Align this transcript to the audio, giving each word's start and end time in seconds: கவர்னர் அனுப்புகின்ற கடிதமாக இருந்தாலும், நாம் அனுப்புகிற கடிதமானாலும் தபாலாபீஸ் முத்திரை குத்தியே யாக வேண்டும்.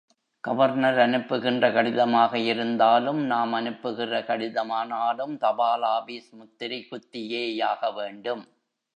கவர்னர் 0.43 0.99
அனுப்புகின்ற 0.99 1.65
கடிதமாக 1.71 2.39
இருந்தாலும், 2.43 3.19
நாம் 3.25 3.53
அனுப்புகிற 3.53 4.21
கடிதமானாலும் 4.21 5.35
தபாலாபீஸ் 5.37 6.31
முத்திரை 6.31 6.79
குத்தியே 6.89 7.43
யாக 7.55 7.91
வேண்டும். 7.91 8.43